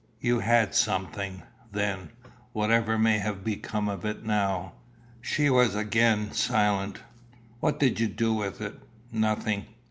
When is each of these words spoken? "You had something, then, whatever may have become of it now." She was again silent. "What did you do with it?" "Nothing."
"You 0.19 0.39
had 0.39 0.73
something, 0.73 1.43
then, 1.71 2.09
whatever 2.53 2.97
may 2.97 3.19
have 3.19 3.43
become 3.43 3.87
of 3.87 4.03
it 4.03 4.23
now." 4.25 4.73
She 5.21 5.47
was 5.47 5.75
again 5.75 6.31
silent. 6.31 7.01
"What 7.59 7.77
did 7.79 7.99
you 7.99 8.07
do 8.07 8.33
with 8.33 8.61
it?" 8.61 8.79
"Nothing." 9.11 9.67